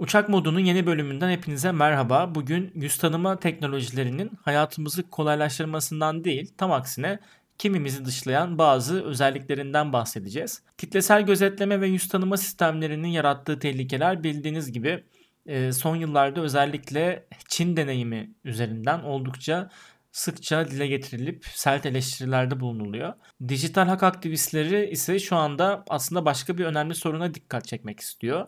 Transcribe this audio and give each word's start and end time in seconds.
Uçak 0.00 0.28
modunun 0.28 0.60
yeni 0.60 0.86
bölümünden 0.86 1.30
hepinize 1.30 1.72
merhaba. 1.72 2.34
Bugün 2.34 2.72
yüz 2.74 2.98
tanıma 2.98 3.40
teknolojilerinin 3.40 4.30
hayatımızı 4.42 5.10
kolaylaştırmasından 5.10 6.24
değil, 6.24 6.52
tam 6.58 6.72
aksine 6.72 7.18
kimimizi 7.58 8.04
dışlayan 8.04 8.58
bazı 8.58 9.04
özelliklerinden 9.04 9.92
bahsedeceğiz. 9.92 10.62
Kitlesel 10.78 11.22
gözetleme 11.22 11.80
ve 11.80 11.88
yüz 11.88 12.08
tanıma 12.08 12.36
sistemlerinin 12.36 13.08
yarattığı 13.08 13.58
tehlikeler 13.58 14.22
bildiğiniz 14.22 14.72
gibi 14.72 15.04
e, 15.46 15.72
son 15.72 15.96
yıllarda 15.96 16.40
özellikle 16.40 17.26
Çin 17.48 17.76
deneyimi 17.76 18.34
üzerinden 18.44 19.00
oldukça 19.00 19.70
sıkça 20.12 20.68
dile 20.68 20.86
getirilip 20.86 21.46
sert 21.54 21.86
eleştirilerde 21.86 22.60
bulunuluyor. 22.60 23.12
Dijital 23.48 23.86
hak 23.86 24.02
aktivistleri 24.02 24.90
ise 24.90 25.18
şu 25.18 25.36
anda 25.36 25.84
aslında 25.88 26.24
başka 26.24 26.58
bir 26.58 26.64
önemli 26.64 26.94
soruna 26.94 27.34
dikkat 27.34 27.64
çekmek 27.64 28.00
istiyor. 28.00 28.46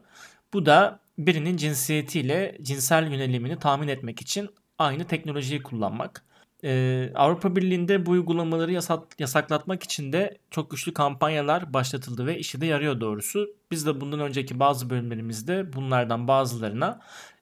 Bu 0.53 0.67
da 0.67 1.03
birinin 1.27 1.57
cinsiyetiyle 1.57 2.59
cinsel 2.63 3.13
yönelimini 3.13 3.59
tahmin 3.59 3.89
etmek 3.89 4.21
için 4.21 4.51
aynı 4.79 5.05
teknolojiyi 5.05 5.63
kullanmak. 5.63 6.25
Ee, 6.65 7.13
Avrupa 7.15 7.57
Birliği'nde 7.57 8.07
bu 8.07 8.11
uygulamaları 8.11 8.73
yasak, 8.73 9.21
yasaklatmak 9.21 9.83
için 9.83 10.13
de 10.13 10.39
çok 10.51 10.71
güçlü 10.71 10.95
kampanyalar 10.95 11.73
başlatıldı 11.73 12.27
ve 12.27 12.39
işi 12.39 12.61
de 12.61 12.67
yarıyor 12.67 13.01
doğrusu. 13.01 13.49
Biz 13.71 13.87
de 13.87 14.01
bundan 14.01 14.21
önceki 14.21 14.61
bazı 14.61 14.91
bölümlerimizde 14.91 15.73
bunlardan 15.73 16.29
bazılarına 16.29 17.01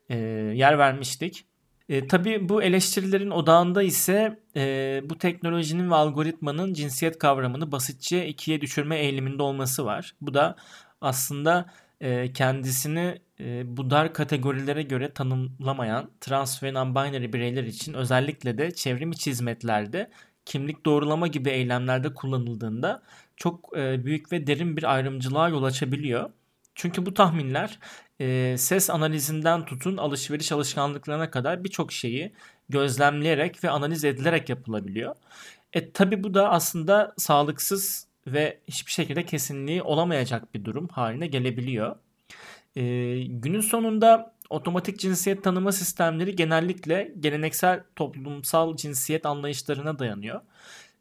e, 0.08 0.16
yer 0.54 0.78
vermiştik. 0.78 1.44
E, 1.88 2.06
tabii 2.06 2.48
bu 2.48 2.62
eleştirilerin 2.62 3.30
odağında 3.30 3.82
ise 3.82 4.40
e, 4.56 5.02
bu 5.04 5.18
teknolojinin 5.18 5.90
ve 5.90 5.94
algoritmanın 5.94 6.74
cinsiyet 6.74 7.18
kavramını 7.18 7.72
basitçe 7.72 8.26
ikiye 8.26 8.60
düşürme 8.60 8.98
eğiliminde 8.98 9.42
olması 9.42 9.84
var. 9.84 10.14
Bu 10.20 10.34
da 10.34 10.56
aslında 11.00 11.66
e, 12.00 12.32
kendisini 12.32 13.18
e, 13.40 13.76
bu 13.76 13.90
dar 13.90 14.12
kategorilere 14.12 14.82
göre 14.82 15.12
tanımlamayan 15.12 16.10
trans 16.20 16.62
ve 16.62 16.68
non-binary 16.68 17.32
bireyler 17.32 17.64
için 17.64 17.94
özellikle 17.94 18.58
de 18.58 18.70
çevrim 18.70 19.12
içi 19.12 19.30
hizmetlerde 19.30 20.10
kimlik 20.44 20.86
doğrulama 20.86 21.26
gibi 21.26 21.50
eylemlerde 21.50 22.14
kullanıldığında 22.14 23.02
çok 23.36 23.78
e, 23.78 24.04
büyük 24.04 24.32
ve 24.32 24.46
derin 24.46 24.76
bir 24.76 24.94
ayrımcılığa 24.94 25.48
yol 25.48 25.62
açabiliyor. 25.62 26.30
Çünkü 26.74 27.06
bu 27.06 27.14
tahminler 27.14 27.78
e, 28.20 28.56
ses 28.58 28.90
analizinden 28.90 29.64
tutun 29.64 29.96
alışveriş 29.96 30.52
alışkanlıklarına 30.52 31.30
kadar 31.30 31.64
birçok 31.64 31.92
şeyi 31.92 32.32
gözlemleyerek 32.68 33.64
ve 33.64 33.70
analiz 33.70 34.04
edilerek 34.04 34.48
yapılabiliyor. 34.48 35.16
E 35.72 35.92
tabi 35.92 36.24
bu 36.24 36.34
da 36.34 36.50
aslında 36.50 37.14
sağlıksız 37.18 38.06
ve 38.26 38.60
hiçbir 38.68 38.92
şekilde 38.92 39.24
kesinliği 39.26 39.82
olamayacak 39.82 40.54
bir 40.54 40.64
durum 40.64 40.88
haline 40.88 41.26
gelebiliyor. 41.26 41.96
E, 42.76 42.82
günün 43.28 43.60
sonunda 43.60 44.34
otomatik 44.50 44.98
cinsiyet 44.98 45.44
tanıma 45.44 45.72
sistemleri 45.72 46.36
genellikle 46.36 47.14
geleneksel 47.20 47.82
toplumsal 47.96 48.76
cinsiyet 48.76 49.26
anlayışlarına 49.26 49.98
dayanıyor. 49.98 50.40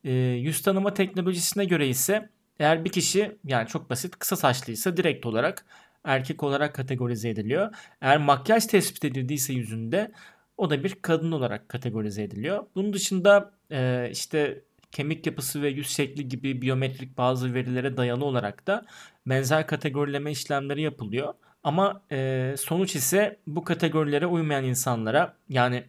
E, 0.03 0.11
yüz 0.13 0.61
tanıma 0.61 0.93
teknolojisine 0.93 1.65
göre 1.65 1.87
ise 1.87 2.29
eğer 2.59 2.85
bir 2.85 2.91
kişi 2.91 3.37
yani 3.45 3.67
çok 3.67 3.89
basit 3.89 4.15
kısa 4.19 4.35
saçlıysa 4.35 4.97
direkt 4.97 5.25
olarak 5.25 5.65
erkek 6.03 6.43
olarak 6.43 6.75
kategorize 6.75 7.29
ediliyor. 7.29 7.75
Eğer 8.01 8.17
makyaj 8.17 8.65
tespit 8.65 9.05
edildiyse 9.05 9.53
yüzünde 9.53 10.11
o 10.57 10.69
da 10.69 10.83
bir 10.83 10.95
kadın 11.01 11.31
olarak 11.31 11.69
kategorize 11.69 12.23
ediliyor. 12.23 12.65
Bunun 12.75 12.93
dışında 12.93 13.51
e, 13.71 14.09
işte 14.11 14.63
kemik 14.91 15.25
yapısı 15.25 15.61
ve 15.61 15.69
yüz 15.69 15.89
şekli 15.89 16.27
gibi 16.27 16.61
biyometrik 16.61 17.17
bazı 17.17 17.53
verilere 17.53 17.97
dayalı 17.97 18.25
olarak 18.25 18.67
da 18.67 18.85
benzer 19.25 19.67
kategorileme 19.67 20.31
işlemleri 20.31 20.81
yapılıyor. 20.81 21.33
Ama 21.63 22.01
e, 22.11 22.55
sonuç 22.57 22.95
ise 22.95 23.39
bu 23.47 23.63
kategorilere 23.63 24.25
uymayan 24.25 24.63
insanlara 24.63 25.37
yani 25.49 25.83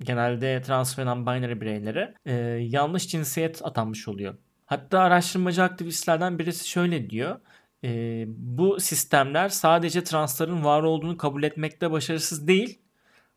genelde 0.00 0.62
trans 0.62 0.98
ve 0.98 1.02
non-binary 1.02 1.60
bireylere 1.60 2.14
e, 2.26 2.32
yanlış 2.60 3.08
cinsiyet 3.08 3.66
atanmış 3.66 4.08
oluyor. 4.08 4.34
Hatta 4.66 5.00
araştırmacı 5.00 5.62
aktivistlerden 5.62 6.38
birisi 6.38 6.68
şöyle 6.68 7.10
diyor. 7.10 7.40
E, 7.84 8.24
bu 8.28 8.80
sistemler 8.80 9.48
sadece 9.48 10.04
transların 10.04 10.64
var 10.64 10.82
olduğunu 10.82 11.16
kabul 11.16 11.42
etmekte 11.42 11.90
başarısız 11.90 12.48
değil, 12.48 12.78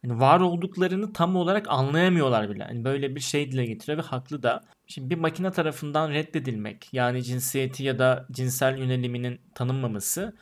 yani 0.04 0.20
var 0.20 0.40
olduklarını 0.40 1.14
tam 1.14 1.36
olarak 1.36 1.66
anlayamıyorlar 1.70 2.50
bile. 2.50 2.64
Yani 2.70 2.84
böyle 2.84 3.16
bir 3.16 3.20
şey 3.20 3.52
dile 3.52 3.66
getiriyor 3.66 3.98
ve 3.98 4.02
haklı 4.02 4.44
da. 4.44 4.64
Şimdi 4.88 5.10
bir 5.10 5.18
makine 5.18 5.52
tarafından 5.52 6.12
reddedilmek 6.12 6.90
yani 6.94 7.24
cinsiyeti 7.24 7.84
ya 7.84 8.00
da 8.00 8.28
cinsel 8.32 8.78
yöneliminin 8.78 9.42
tanınmaması 9.56 10.36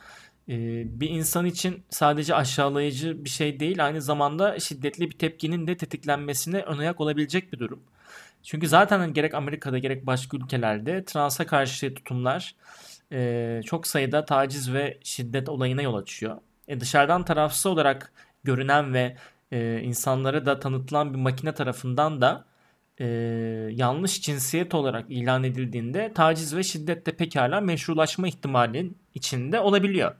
bir 0.48 1.10
insan 1.10 1.46
için 1.46 1.82
sadece 1.90 2.34
aşağılayıcı 2.34 3.24
bir 3.24 3.30
şey 3.30 3.60
değil 3.60 3.86
aynı 3.86 4.02
zamanda 4.02 4.60
şiddetli 4.60 5.10
bir 5.10 5.18
tepkinin 5.18 5.66
de 5.66 5.76
tetiklenmesine 5.76 6.60
ön 6.60 6.78
ayak 6.78 7.00
olabilecek 7.00 7.52
bir 7.52 7.58
durum. 7.58 7.82
Çünkü 8.42 8.68
zaten 8.68 9.12
gerek 9.12 9.34
Amerika'da 9.34 9.78
gerek 9.78 10.06
başka 10.06 10.36
ülkelerde 10.36 11.04
transa 11.04 11.46
karşı 11.46 11.94
tutumlar 11.94 12.54
e, 13.12 13.60
çok 13.64 13.86
sayıda 13.86 14.24
taciz 14.24 14.72
ve 14.72 14.98
şiddet 15.04 15.48
olayına 15.48 15.82
yol 15.82 15.94
açıyor. 15.94 16.36
E, 16.68 16.80
dışarıdan 16.80 17.24
tarafsız 17.24 17.66
olarak 17.66 18.12
görünen 18.44 18.94
ve 18.94 19.16
e, 19.52 19.80
insanlara 19.80 20.46
da 20.46 20.60
tanıtılan 20.60 21.14
bir 21.14 21.18
makine 21.18 21.54
tarafından 21.54 22.20
da 22.20 22.44
e, 23.00 23.06
yanlış 23.72 24.22
cinsiyet 24.22 24.74
olarak 24.74 25.10
ilan 25.10 25.44
edildiğinde 25.44 26.12
taciz 26.14 26.56
ve 26.56 26.62
şiddet 26.62 27.06
de 27.06 27.12
pekala 27.16 27.60
meşrulaşma 27.60 28.28
ihtimalinin 28.28 28.98
içinde 29.14 29.60
olabiliyor. 29.60 30.14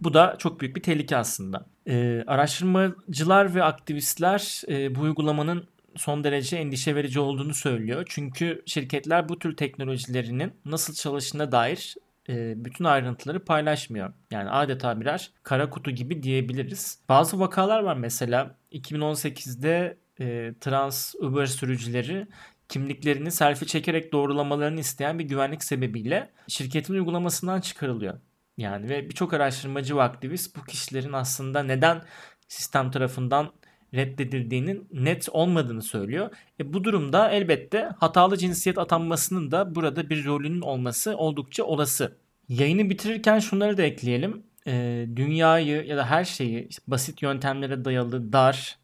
Bu 0.00 0.14
da 0.14 0.36
çok 0.38 0.60
büyük 0.60 0.76
bir 0.76 0.82
tehlike 0.82 1.16
aslında. 1.16 1.66
E, 1.86 2.24
araştırmacılar 2.26 3.54
ve 3.54 3.64
aktivistler 3.64 4.62
e, 4.68 4.94
bu 4.94 5.00
uygulamanın 5.00 5.66
son 5.96 6.24
derece 6.24 6.56
endişe 6.56 6.94
verici 6.94 7.20
olduğunu 7.20 7.54
söylüyor. 7.54 8.06
Çünkü 8.08 8.62
şirketler 8.66 9.28
bu 9.28 9.38
tür 9.38 9.56
teknolojilerinin 9.56 10.52
nasıl 10.64 10.94
çalıştığına 10.94 11.52
dair 11.52 11.94
e, 12.28 12.64
bütün 12.64 12.84
ayrıntıları 12.84 13.44
paylaşmıyor. 13.44 14.12
Yani 14.30 14.50
adeta 14.50 15.00
birer 15.00 15.30
kara 15.42 15.70
kutu 15.70 15.90
gibi 15.90 16.22
diyebiliriz. 16.22 16.98
Bazı 17.08 17.40
vakalar 17.40 17.82
var 17.82 17.96
mesela 17.96 18.56
2018'de 18.72 19.98
e, 20.20 20.54
trans 20.60 21.14
Uber 21.14 21.46
sürücüleri 21.46 22.26
kimliklerini 22.68 23.30
selfie 23.30 23.68
çekerek 23.68 24.12
doğrulamalarını 24.12 24.80
isteyen 24.80 25.18
bir 25.18 25.24
güvenlik 25.24 25.64
sebebiyle 25.64 26.30
şirketin 26.48 26.94
uygulamasından 26.94 27.60
çıkarılıyor. 27.60 28.18
Yani 28.58 28.88
ve 28.88 29.08
birçok 29.08 29.32
araştırmacı 29.32 29.96
ve 29.96 30.02
aktivist 30.02 30.56
bu 30.56 30.64
kişilerin 30.64 31.12
aslında 31.12 31.62
neden 31.62 32.02
sistem 32.48 32.90
tarafından 32.90 33.52
reddedildiğinin 33.94 34.88
net 34.92 35.28
olmadığını 35.32 35.82
söylüyor. 35.82 36.30
E 36.60 36.72
bu 36.72 36.84
durumda 36.84 37.30
elbette 37.30 37.90
hatalı 37.98 38.36
cinsiyet 38.36 38.78
atanmasının 38.78 39.50
da 39.50 39.74
burada 39.74 40.10
bir 40.10 40.24
rolünün 40.24 40.60
olması 40.60 41.16
oldukça 41.16 41.64
olası. 41.64 42.16
Yayını 42.48 42.90
bitirirken 42.90 43.38
şunları 43.38 43.76
da 43.76 43.82
ekleyelim. 43.82 44.42
E, 44.66 45.06
dünyayı 45.16 45.86
ya 45.86 45.96
da 45.96 46.10
her 46.10 46.24
şeyi 46.24 46.68
işte 46.68 46.82
basit 46.86 47.22
yöntemlere 47.22 47.84
dayalı 47.84 48.32
dar, 48.32 48.78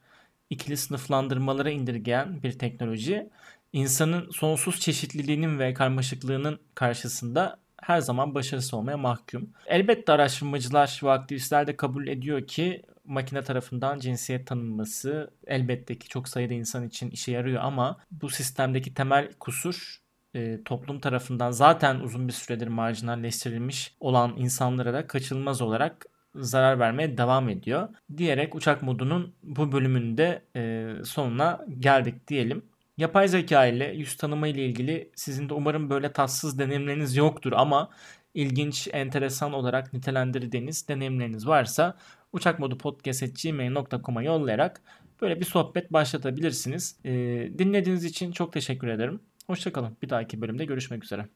ikili 0.50 0.77
sınıflandırmalara 0.77 1.71
indirgeyen 1.71 2.43
bir 2.43 2.59
teknoloji 2.59 3.31
insanın 3.72 4.31
sonsuz 4.31 4.81
çeşitliliğinin 4.81 5.59
ve 5.59 5.75
karmaşıklığının 5.75 6.59
karşısında 6.75 7.59
her 7.83 8.01
zaman 8.01 8.35
başarısız 8.35 8.75
olmaya 8.75 8.97
mahkum. 8.97 9.51
Elbette 9.67 10.13
araştırmacılar 10.13 11.01
ve 11.03 11.11
aktivistler 11.11 11.67
de 11.67 11.77
kabul 11.77 12.07
ediyor 12.07 12.47
ki 12.47 12.83
makine 13.05 13.43
tarafından 13.43 13.99
cinsiyet 13.99 14.47
tanınması 14.47 15.31
elbette 15.47 15.99
ki 15.99 16.09
çok 16.09 16.29
sayıda 16.29 16.55
insan 16.55 16.87
için 16.87 17.11
işe 17.11 17.33
yarıyor 17.33 17.63
ama 17.63 17.99
bu 18.11 18.29
sistemdeki 18.29 18.95
temel 18.95 19.33
kusur 19.41 19.99
e, 20.35 20.63
toplum 20.65 21.01
tarafından 21.01 21.51
zaten 21.51 22.01
uzun 22.01 22.29
bir 22.29 22.33
süredir 22.33 22.69
marjinalleştirilmiş 22.69 23.95
olan 24.01 24.34
insanlara 24.37 24.93
da 24.93 25.07
kaçınılmaz 25.07 25.63
olarak 25.63 26.07
zarar 26.34 26.79
vermeye 26.79 27.19
devam 27.19 27.49
ediyor. 27.49 27.89
Diyerek 28.17 28.55
uçak 28.55 28.83
modunun 28.83 29.34
bu 29.43 29.72
bölümünde 29.72 30.43
e, 30.57 30.93
sonuna 31.05 31.67
geldik 31.79 32.29
diyelim. 32.29 32.63
Yapay 32.97 33.28
zeka 33.28 33.66
ile 33.66 33.84
yüz 33.84 34.16
tanıma 34.16 34.48
ile 34.48 34.66
ilgili 34.66 35.10
sizin 35.15 35.48
de 35.48 35.54
umarım 35.54 35.91
böyle 35.91 36.13
tatsız 36.13 36.59
deneyimleriniz 36.59 37.16
yoktur 37.16 37.53
ama 37.53 37.91
ilginç, 38.34 38.89
enteresan 38.93 39.53
olarak 39.53 39.93
nitelendirdiğiniz 39.93 40.89
deneyimleriniz 40.89 41.47
varsa 41.47 41.97
uçakmodupodcast.gmail.com'a 42.33 44.22
yollayarak 44.22 44.83
böyle 45.22 45.41
bir 45.41 45.45
sohbet 45.45 45.93
başlatabilirsiniz. 45.93 46.97
Ee, 47.04 47.10
dinlediğiniz 47.59 48.04
için 48.04 48.33
çok 48.33 48.53
teşekkür 48.53 48.89
ederim. 48.89 49.21
Hoşçakalın. 49.47 49.97
Bir 50.03 50.09
dahaki 50.09 50.41
bölümde 50.41 50.65
görüşmek 50.65 51.04
üzere. 51.04 51.27